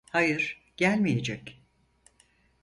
Hayır, 0.11 0.61
gelmeyecek. 0.77 1.61